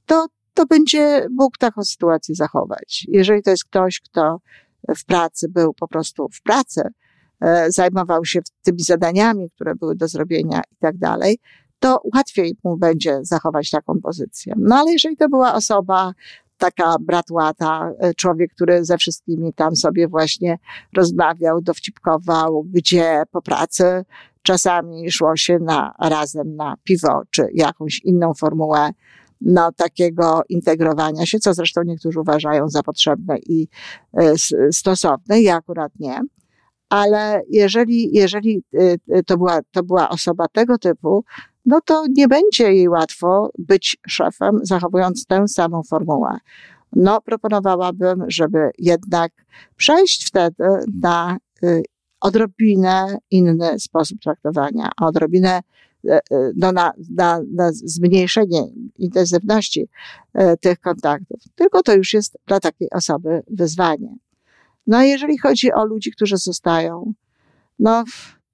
to 0.06 0.28
to 0.54 0.66
będzie 0.66 1.28
mógł 1.30 1.58
taką 1.60 1.84
sytuację 1.84 2.36
zachować. 2.36 3.06
Jeżeli 3.08 3.44
to 3.44 3.52
jest 3.52 3.66
ktoś, 3.66 4.00
kto 4.00 4.42
w 4.98 5.06
pracy 5.06 5.50
był 5.50 5.74
po 5.74 5.88
prostu 5.88 6.28
w 6.34 6.42
pracy, 6.42 6.82
e, 7.42 7.72
zajmował 7.72 8.26
się 8.26 8.40
tymi 8.64 8.80
zadaniami, 8.80 9.50
które 9.50 9.76
były 9.76 9.96
do 9.96 10.08
zrobienia 10.08 10.62
i 10.72 10.76
tak 10.80 10.98
dalej, 10.98 11.40
to 11.80 12.02
łatwiej 12.16 12.58
mu 12.64 12.78
będzie 12.78 13.20
zachować 13.22 13.70
taką 13.70 14.02
pozycję. 14.04 14.54
No 14.58 14.76
ale 14.76 14.92
jeżeli 14.92 15.18
to 15.18 15.30
była 15.30 15.54
osoba, 15.54 16.14
taka 16.58 16.96
bratłata, 17.00 17.92
e, 18.00 18.14
człowiek, 18.14 18.52
który 18.54 18.86
ze 18.86 18.98
wszystkimi 18.98 19.54
tam 19.54 19.76
sobie 19.76 20.08
właśnie 20.08 20.58
rozmawiał, 20.98 21.62
dowcipkował, 21.62 22.64
gdzie 22.64 23.24
po 23.32 23.42
pracy 23.42 24.06
czasami 24.42 25.12
szło 25.12 25.38
się 25.38 25.60
na, 25.60 25.96
razem 26.00 26.56
na 26.56 26.76
piwo, 26.84 27.22
czy 27.32 27.48
jakąś 27.54 28.00
inną 28.04 28.34
formułę 28.34 28.90
no, 29.42 29.72
takiego 29.72 30.42
integrowania 30.50 31.26
się, 31.26 31.40
co 31.40 31.54
zresztą 31.54 31.82
niektórzy 31.84 32.20
uważają 32.20 32.70
za 32.70 32.84
potrzebne 32.84 33.38
i 33.40 33.68
e, 34.14 34.34
stosowne, 34.72 35.42
ja 35.42 35.56
akurat 35.56 35.92
nie. 36.00 36.22
Ale 36.90 37.42
jeżeli, 37.50 38.16
jeżeli 38.18 38.64
e, 38.74 38.96
e, 39.10 39.24
to 39.24 39.38
była, 39.38 39.60
to 39.72 39.84
była 39.84 40.10
osoba 40.10 40.46
tego 40.52 40.78
typu, 40.78 41.24
no 41.66 41.82
to 41.86 42.06
nie 42.10 42.28
będzie 42.28 42.74
jej 42.74 42.90
łatwo 42.90 43.50
być 43.58 43.98
szefem, 44.08 44.60
zachowując 44.64 45.26
tę 45.26 45.48
samą 45.48 45.84
formułę. 45.84 46.38
No, 46.96 47.22
proponowałabym, 47.22 48.24
żeby 48.28 48.72
jednak 48.78 49.32
przejść 49.76 50.28
wtedy 50.28 50.64
na 51.02 51.38
odrobinę 52.22 53.18
inny 53.32 53.80
sposób 53.80 54.20
traktowania, 54.22 54.90
odrobinę 55.02 55.62
no 56.56 56.72
na, 56.72 56.94
na, 57.16 57.42
na 57.56 57.72
zmniejszenie 57.72 58.64
intensywności 58.98 59.88
e, 60.34 60.58
tych 60.58 60.80
kontaktów. 60.80 61.40
Tylko 61.56 61.84
to 61.84 61.96
już 61.96 62.14
jest 62.14 62.38
dla 62.48 62.60
takiej 62.60 62.90
osoby 62.90 63.44
wyzwanie. 63.50 64.16
No 64.88 64.98
a 64.98 65.04
jeżeli 65.04 65.38
chodzi 65.38 65.74
o 65.74 65.86
ludzi, 65.86 66.12
którzy 66.12 66.38
zostają, 66.38 67.14
no 67.80 68.04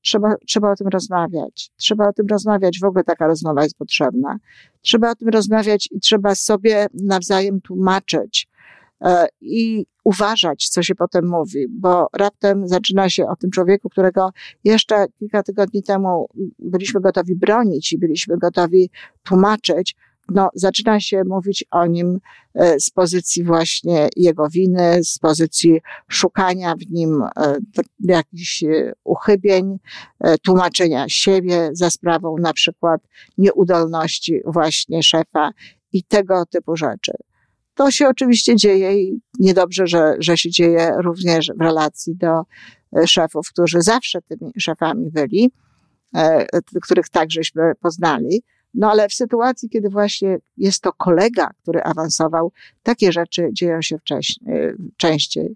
trzeba, 0.01 0.35
trzeba 0.47 0.71
o 0.71 0.75
tym 0.75 0.87
rozmawiać. 0.87 1.71
Trzeba 1.77 2.09
o 2.09 2.13
tym 2.13 2.27
rozmawiać. 2.27 2.79
W 2.79 2.83
ogóle 2.83 3.03
taka 3.03 3.27
rozmowa 3.27 3.63
jest 3.63 3.77
potrzebna. 3.77 4.37
Trzeba 4.81 5.11
o 5.11 5.15
tym 5.15 5.29
rozmawiać 5.29 5.89
i 5.91 5.99
trzeba 5.99 6.35
sobie 6.35 6.87
nawzajem 6.93 7.61
tłumaczyć, 7.61 8.47
E, 8.56 8.56
i 9.41 9.85
uważać, 10.03 10.69
co 10.69 10.83
się 10.83 10.95
potem 10.95 11.27
mówi, 11.27 11.65
bo 11.69 12.07
raptem 12.13 12.67
zaczyna 12.67 13.09
się 13.09 13.27
o 13.27 13.35
tym 13.35 13.51
człowieku, 13.51 13.89
którego 13.89 14.29
jeszcze 14.63 15.05
kilka 15.19 15.43
tygodni 15.43 15.83
temu 15.83 16.29
byliśmy 16.59 17.01
gotowi 17.01 17.35
bronić 17.35 17.93
i 17.93 17.97
byliśmy 17.97 18.37
gotowi 18.37 18.89
tłumaczyć, 19.23 19.95
no, 20.29 20.49
zaczyna 20.53 20.99
się 20.99 21.23
mówić 21.25 21.65
o 21.71 21.85
nim 21.85 22.19
e, 22.53 22.79
z 22.79 22.89
pozycji 22.89 23.43
właśnie 23.43 24.09
jego 24.15 24.49
winy, 24.49 25.03
z 25.03 25.19
pozycji 25.19 25.81
szukania 26.07 26.75
w 26.75 26.91
nim 26.91 27.23
e, 27.23 27.57
jakichś 27.99 28.63
uchybień, 29.03 29.77
tłumaczenia 30.43 31.05
siebie 31.07 31.69
za 31.71 31.89
sprawą 31.89 32.35
na 32.37 32.53
przykład 32.53 33.01
nieudolności 33.37 34.41
właśnie 34.45 35.03
szefa 35.03 35.51
i 35.93 36.03
tego 36.03 36.45
typu 36.45 36.75
rzeczy 36.75 37.11
to 37.77 37.91
się 37.91 38.07
oczywiście 38.07 38.55
dzieje 38.55 39.01
i 39.03 39.21
niedobrze, 39.39 39.87
że, 39.87 40.15
że 40.19 40.37
się 40.37 40.49
dzieje 40.49 40.91
również 40.97 41.51
w 41.57 41.61
relacji 41.61 42.15
do 42.15 42.41
e, 42.97 43.07
szefów, 43.07 43.49
którzy 43.49 43.81
zawsze 43.81 44.21
tymi 44.21 44.51
szefami 44.59 45.11
byli, 45.11 45.51
e, 46.15 46.47
których 46.81 47.09
takżeśmy 47.09 47.75
poznali. 47.81 48.43
No 48.73 48.91
ale 48.91 49.09
w 49.09 49.13
sytuacji, 49.13 49.69
kiedy 49.69 49.89
właśnie 49.89 50.37
jest 50.57 50.81
to 50.81 50.93
kolega, 50.93 51.49
który 51.61 51.83
awansował, 51.83 52.51
takie 52.83 53.11
rzeczy 53.11 53.49
dzieją 53.53 53.81
się 53.81 53.97
wcześniej, 53.97 54.73
częściej. 54.97 55.55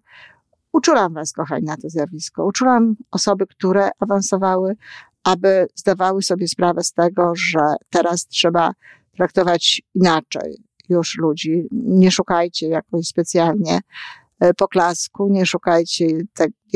Uczulam 0.72 1.13
Was, 1.13 1.34
kochani, 1.34 1.66
na 1.66 1.78
to 1.78 1.90
zjawisko. 1.90 2.46
Uczulam 2.46 2.96
osoby, 3.12 3.48
które 3.48 3.90
awansowały, 4.00 4.75
aby 5.24 5.68
zdawały 5.75 6.24
sobie 6.24 6.48
sprawę 6.48 6.84
z 6.84 6.94
tego, 6.94 7.34
że 7.36 7.60
teraz 7.90 8.28
trzeba 8.28 8.74
traktować 9.16 9.82
inaczej 9.96 10.58
już 10.92 11.18
ludzi. 11.18 11.68
Nie 11.72 12.12
szukajcie 12.12 12.68
jakoś 12.68 13.08
specjalnie 13.08 13.80
e, 14.40 14.54
poklasku, 14.54 15.28
nie 15.30 15.46
szukajcie 15.46 16.08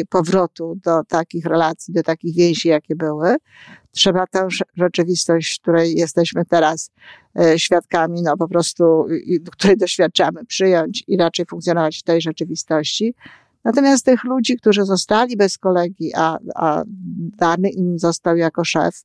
powrotu 0.09 0.79
do 0.83 1.03
takich 1.03 1.45
relacji, 1.45 1.93
do 1.93 2.03
takich 2.03 2.35
więzi, 2.35 2.67
jakie 2.67 2.95
były. 2.95 3.35
Trzeba 3.91 4.27
tę 4.27 4.47
rzeczywistość, 4.75 5.59
której 5.59 5.95
jesteśmy 5.95 6.45
teraz 6.45 6.91
e, 7.39 7.59
świadkami, 7.59 8.21
no 8.21 8.37
po 8.37 8.47
prostu, 8.47 9.05
której 9.51 9.77
doświadczamy, 9.77 10.45
przyjąć 10.45 11.03
i 11.07 11.17
raczej 11.17 11.45
funkcjonować 11.45 11.99
w 11.99 12.03
tej 12.03 12.21
rzeczywistości. 12.21 13.15
Natomiast 13.65 14.05
tych 14.05 14.23
ludzi, 14.23 14.57
którzy 14.57 14.85
zostali 14.85 15.37
bez 15.37 15.57
kolegi, 15.57 16.11
a, 16.15 16.37
a 16.55 16.83
dany 17.37 17.69
im 17.69 17.99
został 17.99 18.37
jako 18.37 18.65
szef, 18.65 19.03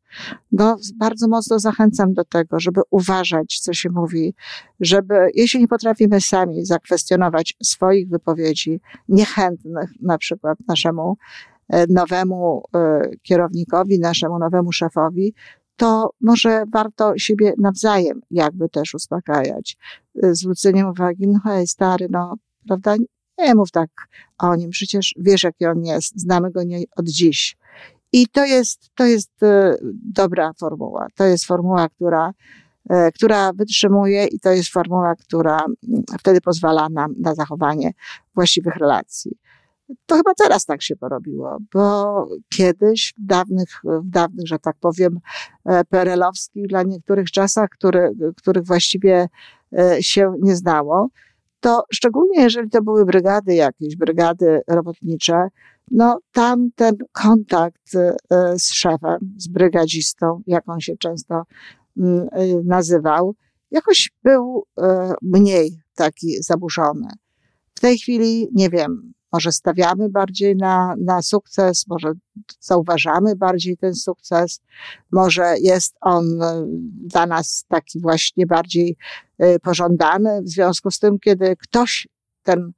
no 0.53 0.77
bardzo 0.97 1.29
mocno 1.29 1.59
zachęcam 1.59 2.15
do 2.15 2.25
tego, 2.25 2.61
żeby 2.61 2.81
uważać, 2.91 3.61
co 3.61 3.73
się 3.73 3.91
mówi, 3.91 4.35
żeby, 4.81 5.15
jeśli 5.35 5.61
nie 5.61 5.69
potrafimy 5.69 6.21
sami 6.21 6.65
zakwestionować 6.65 7.57
swoich 7.63 8.09
wypowiedzi, 8.09 8.81
niechętnych 9.09 9.91
na 10.01 10.19
przykład 10.19 10.59
naszemu 10.69 11.17
e, 11.69 11.87
nowemu 11.87 12.63
e, 12.75 13.01
kierownikowi, 13.23 13.99
naszemu 13.99 14.39
nowemu 14.39 14.73
szefowi, 14.73 15.35
to 15.77 16.11
może 16.21 16.65
warto 16.73 17.13
siebie 17.17 17.53
nawzajem 17.59 18.21
jakby 18.31 18.69
też 18.69 18.95
uspokajać. 18.95 19.77
E, 20.23 20.35
zwróceniem 20.35 20.89
uwagi, 20.89 21.29
no 21.29 21.39
hej, 21.45 21.67
stary, 21.67 22.07
no, 22.11 22.35
prawda, 22.67 22.97
nie 23.41 23.55
mów 23.55 23.71
tak 23.71 23.91
o 24.39 24.57
nim, 24.57 24.71
przecież 24.71 25.15
wiesz, 25.19 25.43
jaki 25.43 25.67
on 25.67 25.85
jest, 25.85 26.21
znamy 26.21 26.51
go 26.51 26.63
nie 26.63 26.83
od 26.97 27.07
dziś. 27.07 27.57
I 28.13 28.27
to 28.29 28.45
jest, 28.45 28.91
to 28.95 29.05
jest 29.05 29.43
e, 29.43 29.77
dobra 30.15 30.53
formuła. 30.59 31.07
To 31.15 31.25
jest 31.25 31.45
formuła, 31.45 31.89
która, 31.89 32.33
e, 32.91 33.13
która 33.13 33.53
wytrzymuje 33.53 34.27
i 34.27 34.41
to 34.41 34.51
jest 34.51 34.69
formuła, 34.69 35.15
która 35.15 35.57
mm, 35.57 36.03
wtedy 36.19 36.41
pozwala 36.41 36.89
nam 36.89 37.15
na 37.19 37.35
zachowanie 37.35 37.91
właściwych 38.35 38.77
relacji. 38.77 39.39
To 40.07 40.17
chyba 40.17 40.35
teraz 40.35 40.65
tak 40.65 40.83
się 40.83 40.97
porobiło, 40.97 41.59
bo 41.75 42.29
kiedyś, 42.49 43.15
w 43.19 43.27
dawnych, 43.27 43.69
w 43.85 44.11
dawnych, 44.11 44.47
że 44.47 44.59
tak 44.59 44.77
powiem, 44.81 45.21
e, 45.65 45.85
perelowskich 45.85 46.67
dla 46.67 46.83
niektórych 46.83 47.31
czasach, 47.31 47.69
który, 47.69 48.13
których 48.37 48.65
właściwie 48.65 49.29
się 50.01 50.35
nie 50.41 50.57
znało, 50.57 51.09
to 51.61 51.85
szczególnie 51.93 52.43
jeżeli 52.43 52.71
to 52.71 52.83
były 52.83 53.05
brygady 53.05 53.55
jakieś, 53.55 53.97
brygady 53.97 54.61
robotnicze, 54.69 55.49
no 55.91 56.19
tam 56.33 56.71
ten 56.75 56.97
kontakt 57.13 57.95
e, 57.95 58.59
z 58.59 58.73
szefem, 58.73 59.19
z 59.37 59.49
brygadzistą, 59.49 60.43
jak 60.47 60.69
on 60.69 60.81
się 60.81 60.97
często 60.97 61.43
mm, 61.97 62.29
e, 62.33 62.47
nazywał, 62.65 63.35
jakoś 63.71 64.11
był 64.23 64.65
e, 64.79 65.13
mniej 65.23 65.81
taki 65.95 66.43
zaburzony. 66.43 67.09
W 67.75 67.81
tej 67.81 67.99
chwili, 67.99 68.49
nie 68.55 68.69
wiem, 68.69 69.13
może 69.33 69.53
stawiamy 69.53 70.09
bardziej 70.09 70.57
na, 70.57 70.95
na 70.99 71.23
sukces, 71.23 71.87
może 71.89 72.13
zauważamy 72.61 73.37
bardziej 73.37 73.77
ten 73.77 73.95
sukces, 73.95 74.61
może 75.13 75.55
jest 75.61 75.97
on 76.01 76.43
e, 76.43 76.67
dla 77.07 77.27
nas 77.27 77.65
taki 77.69 78.01
właśnie 78.01 78.47
bardziej 78.47 78.97
e, 79.39 79.59
pożądany. 79.59 80.43
W 80.43 80.49
związku 80.49 80.91
z 80.91 80.99
tym, 80.99 81.19
kiedy 81.19 81.57
ktoś 81.57 82.09
ten 82.43 82.73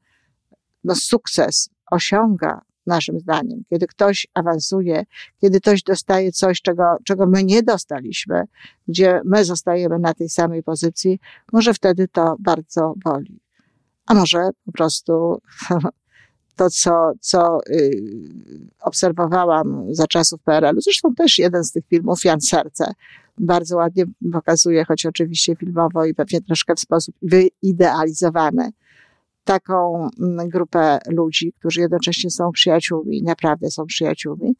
no, 0.84 0.94
sukces 0.94 1.70
osiąga, 1.90 2.60
naszym 2.86 3.20
zdaniem, 3.20 3.62
kiedy 3.70 3.86
ktoś 3.86 4.26
awansuje, 4.34 5.04
kiedy 5.40 5.60
ktoś 5.60 5.82
dostaje 5.82 6.32
coś, 6.32 6.62
czego, 6.62 6.84
czego 7.04 7.26
my 7.26 7.44
nie 7.44 7.62
dostaliśmy, 7.62 8.44
gdzie 8.88 9.20
my 9.24 9.44
zostajemy 9.44 9.98
na 9.98 10.14
tej 10.14 10.28
samej 10.28 10.62
pozycji, 10.62 11.20
może 11.52 11.74
wtedy 11.74 12.08
to 12.08 12.36
bardzo 12.38 12.94
boli. 13.04 13.40
A 14.06 14.14
może 14.14 14.50
po 14.66 14.72
prostu 14.72 15.40
to, 16.56 16.70
co, 16.70 17.12
co 17.20 17.58
y, 17.70 18.02
obserwowałam 18.80 19.86
za 19.90 20.06
czasów 20.06 20.40
PRL-u. 20.42 20.80
Zresztą 20.80 21.14
też 21.14 21.38
jeden 21.38 21.64
z 21.64 21.72
tych 21.72 21.86
filmów, 21.86 22.24
Jan 22.24 22.40
Serce, 22.40 22.92
bardzo 23.38 23.76
ładnie 23.76 24.04
pokazuje, 24.32 24.84
choć 24.84 25.06
oczywiście 25.06 25.56
filmowo 25.56 26.04
i 26.04 26.14
pewnie 26.14 26.40
troszkę 26.40 26.74
w 26.74 26.80
sposób 26.80 27.14
wyidealizowany, 27.22 28.70
taką 29.44 30.08
mm, 30.20 30.48
grupę 30.48 30.98
ludzi, 31.08 31.52
którzy 31.58 31.80
jednocześnie 31.80 32.30
są 32.30 32.52
przyjaciółmi, 32.52 33.22
naprawdę 33.22 33.70
są 33.70 33.86
przyjaciółmi. 33.86 34.54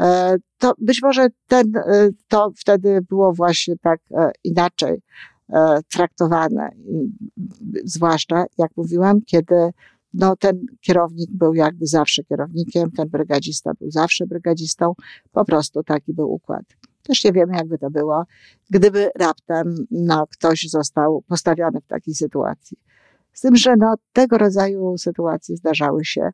E, 0.00 0.36
to 0.58 0.74
być 0.78 1.02
może 1.02 1.28
ten, 1.48 1.76
e, 1.76 2.08
to 2.28 2.52
wtedy 2.56 3.00
było 3.08 3.32
właśnie 3.32 3.74
tak 3.82 4.00
e, 4.10 4.30
inaczej 4.44 5.02
traktowane, 5.92 6.70
zwłaszcza, 7.84 8.44
jak 8.58 8.70
mówiłam, 8.76 9.20
kiedy 9.26 9.70
no, 10.16 10.36
ten 10.36 10.66
kierownik 10.80 11.30
był 11.30 11.54
jakby 11.54 11.86
zawsze 11.86 12.24
kierownikiem, 12.24 12.90
ten 12.90 13.08
brygadzista 13.08 13.74
był 13.80 13.90
zawsze 13.90 14.26
brygadzistą, 14.26 14.94
po 15.32 15.44
prostu 15.44 15.82
taki 15.82 16.14
był 16.14 16.32
układ. 16.32 16.64
Też 17.02 17.24
nie 17.24 17.32
wiemy, 17.32 17.56
jakby 17.56 17.78
to 17.78 17.90
było, 17.90 18.24
gdyby 18.70 19.10
raptem 19.18 19.74
no, 19.90 20.26
ktoś 20.26 20.66
został 20.68 21.22
postawiony 21.22 21.80
w 21.80 21.86
takiej 21.86 22.14
sytuacji. 22.14 22.78
Z 23.32 23.40
tym, 23.40 23.56
że 23.56 23.76
no, 23.76 23.94
tego 24.12 24.38
rodzaju 24.38 24.98
sytuacje 24.98 25.56
zdarzały 25.56 26.04
się 26.04 26.30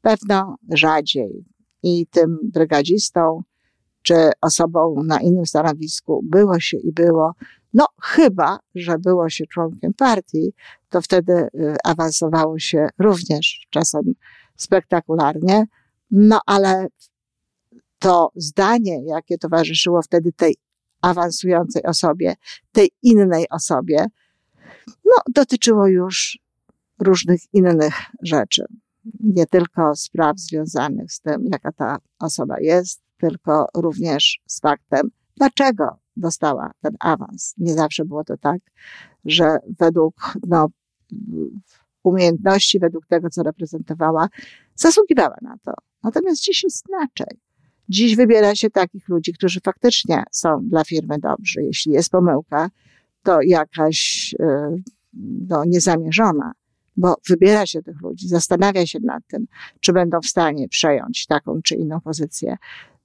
pewno 0.00 0.56
rzadziej. 0.72 1.44
I 1.82 2.06
tym 2.06 2.38
brygadzistą, 2.42 3.42
czy 4.02 4.14
osobą 4.40 5.02
na 5.04 5.20
innym 5.20 5.46
stanowisku 5.46 6.20
było 6.24 6.60
się 6.60 6.76
i 6.76 6.92
było, 6.92 7.32
no 7.74 7.86
chyba, 8.02 8.58
że 8.74 8.98
było 8.98 9.30
się 9.30 9.46
członkiem 9.46 9.94
partii, 9.94 10.52
to 10.88 11.02
wtedy 11.02 11.32
y, 11.32 11.76
awansowało 11.84 12.58
się 12.58 12.88
również 12.98 13.66
czasem 13.70 14.02
spektakularnie, 14.56 15.64
no 16.10 16.40
ale 16.46 16.86
to 17.98 18.30
zdanie, 18.36 19.04
jakie 19.04 19.38
towarzyszyło 19.38 20.02
wtedy 20.02 20.32
tej 20.32 20.56
awansującej 21.02 21.82
osobie, 21.82 22.34
tej 22.72 22.90
innej 23.02 23.48
osobie, 23.50 24.06
no 25.04 25.14
dotyczyło 25.34 25.86
już 25.86 26.38
różnych 26.98 27.40
innych 27.52 27.94
rzeczy. 28.22 28.64
Nie 29.20 29.46
tylko 29.46 29.96
spraw 29.96 30.38
związanych 30.38 31.12
z 31.12 31.20
tym, 31.20 31.48
jaka 31.52 31.72
ta 31.72 31.98
osoba 32.18 32.56
jest, 32.60 33.00
tylko 33.18 33.68
również 33.74 34.40
z 34.46 34.60
faktem, 34.60 35.10
dlaczego 35.36 35.98
dostała 36.16 36.70
ten 36.80 36.96
awans. 37.00 37.54
Nie 37.58 37.74
zawsze 37.74 38.04
było 38.04 38.24
to 38.24 38.36
tak, 38.36 38.58
że 39.24 39.56
według 39.78 40.14
no, 40.46 40.68
umiejętności, 42.02 42.78
według 42.78 43.06
tego, 43.06 43.30
co 43.30 43.42
reprezentowała, 43.42 44.28
zasługiwała 44.74 45.36
na 45.42 45.56
to. 45.64 45.72
Natomiast 46.02 46.42
dziś 46.42 46.64
jest 46.64 46.84
inaczej. 46.88 47.40
Dziś 47.88 48.16
wybiera 48.16 48.54
się 48.54 48.70
takich 48.70 49.08
ludzi, 49.08 49.32
którzy 49.32 49.60
faktycznie 49.60 50.22
są 50.30 50.68
dla 50.68 50.84
firmy 50.84 51.18
dobrzy. 51.18 51.62
Jeśli 51.62 51.92
jest 51.92 52.10
pomyłka, 52.10 52.70
to 53.22 53.38
jakaś 53.42 54.34
e, 54.40 54.76
no, 55.48 55.64
niezamierzona, 55.64 56.52
bo 56.96 57.14
wybiera 57.28 57.66
się 57.66 57.82
tych 57.82 58.00
ludzi, 58.00 58.28
zastanawia 58.28 58.86
się 58.86 58.98
nad 59.00 59.26
tym, 59.26 59.46
czy 59.80 59.92
będą 59.92 60.20
w 60.20 60.26
stanie 60.26 60.68
przejąć 60.68 61.26
taką 61.26 61.62
czy 61.62 61.74
inną 61.74 62.00
pozycję. 62.00 62.56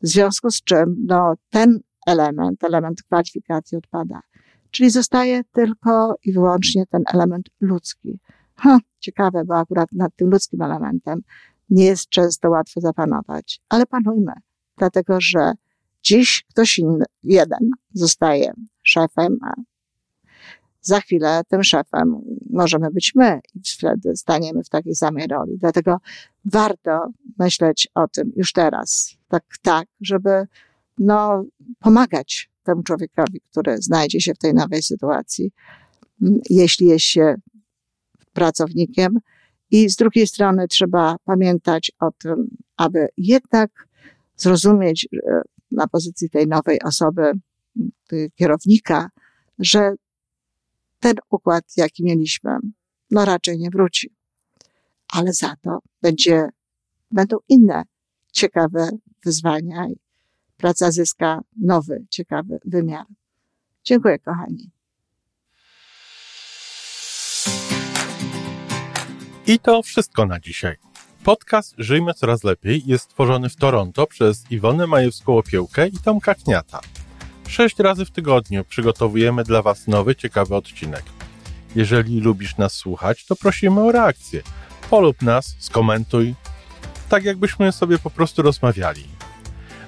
W 0.02 0.08
związku 0.08 0.52
z 0.52 0.62
czym 0.64 0.96
no, 1.08 1.34
ten 1.50 1.80
element, 2.08 2.64
element 2.64 3.04
kwalifikacji 3.04 3.78
odpada. 3.78 4.22
Czyli 4.72 4.90
zostaje 4.90 5.44
tylko 5.44 6.16
i 6.24 6.34
wyłącznie 6.34 6.86
ten 6.86 7.04
element 7.14 7.50
ludzki. 7.62 8.20
Ha, 8.56 8.78
ciekawe, 9.00 9.46
bo 9.46 9.58
akurat 9.58 9.92
nad 9.92 10.16
tym 10.16 10.30
ludzkim 10.30 10.62
elementem 10.62 11.22
nie 11.70 11.86
jest 11.86 12.10
często 12.10 12.50
łatwo 12.50 12.82
zapanować, 12.82 13.62
ale 13.70 13.86
panujmy, 13.86 14.34
dlatego 14.78 15.22
że 15.22 15.54
dziś 16.04 16.46
ktoś 16.50 16.80
inny, 16.80 17.06
jeden 17.24 17.70
zostaje 17.94 18.54
szefem, 18.84 19.38
a 19.42 19.54
za 20.82 21.00
chwilę 21.00 21.42
tym 21.48 21.64
szefem 21.64 22.22
możemy 22.50 22.92
być 22.92 23.12
my 23.16 23.40
i 23.56 23.60
wtedy 23.78 24.16
staniemy 24.16 24.64
w 24.64 24.70
takiej 24.70 24.96
samej 24.96 25.28
roli. 25.28 25.58
Dlatego 25.58 25.98
warto 26.46 27.08
myśleć 27.40 27.88
o 27.96 28.08
tym 28.08 28.32
już 28.36 28.54
teraz, 28.54 29.18
tak, 29.28 29.44
tak, 29.62 29.88
żeby 30.02 30.48
no, 31.02 31.44
pomagać 31.80 32.50
temu 32.64 32.84
człowiekowi, 32.84 33.42
który 33.52 33.78
znajdzie 33.78 34.22
się 34.22 34.34
w 34.34 34.38
tej 34.38 34.54
nowej 34.54 34.84
sytuacji, 34.84 35.52
jeśli 36.50 36.88
jest 36.88 37.06
się 37.06 37.36
pracownikiem. 38.34 39.20
I 39.72 39.90
z 39.90 39.96
drugiej 39.96 40.28
strony 40.28 40.68
trzeba 40.68 41.16
pamiętać 41.24 41.92
o 42.00 42.12
tym, 42.12 42.58
aby 42.78 43.08
jednak 43.18 43.88
zrozumieć 44.38 45.08
e, 45.14 45.42
na 45.72 45.88
pozycji 45.88 46.30
tej 46.30 46.48
nowej 46.48 46.82
osoby, 46.82 47.32
kierownika, 48.36 49.10
że 49.60 49.96
ten 51.00 51.14
układ, 51.30 51.64
jaki 51.78 52.04
mieliśmy, 52.04 52.58
no 53.12 53.26
raczej 53.26 53.60
nie 53.60 53.70
wróci. 53.70 54.16
Ale 55.14 55.34
za 55.34 55.56
to 55.62 55.80
będzie, 56.02 56.50
będą 57.12 57.38
inne 57.50 57.84
ciekawe 58.32 58.90
wyzwania 59.26 59.88
praca 60.62 60.92
zyska 60.92 61.42
nowy, 61.62 62.06
ciekawy 62.10 62.60
wymiar. 62.66 63.06
Dziękuję, 63.84 64.20
kochani. 64.20 64.72
I 69.48 69.60
to 69.60 69.82
wszystko 69.84 70.26
na 70.26 70.40
dzisiaj. 70.40 70.76
Podcast 71.24 71.76
Żyjmy 71.78 72.14
Coraz 72.14 72.44
Lepiej 72.44 72.84
jest 72.86 73.04
stworzony 73.04 73.50
w 73.50 73.56
Toronto 73.56 74.08
przez 74.08 74.52
Iwonę 74.52 74.86
Majewską-Opiełkę 74.88 75.88
i 75.94 76.00
Tomka 76.00 76.36
Kniata. 76.36 76.80
Sześć 77.48 77.80
razy 77.80 78.06
w 78.06 78.12
tygodniu 78.12 78.64
przygotowujemy 78.64 79.44
dla 79.44 79.62
Was 79.62 79.88
nowy, 79.88 80.16
ciekawy 80.16 80.56
odcinek. 80.56 81.04
Jeżeli 81.76 82.20
lubisz 82.20 82.58
nas 82.58 82.74
słuchać, 82.74 83.26
to 83.26 83.36
prosimy 83.36 83.82
o 83.82 83.92
reakcję. 83.92 84.42
Polub 84.90 85.22
nas, 85.22 85.56
skomentuj, 85.60 86.36
tak 87.10 87.24
jakbyśmy 87.24 87.72
sobie 87.72 88.00
po 88.00 88.10
prostu 88.10 88.42
rozmawiali. 88.42 89.21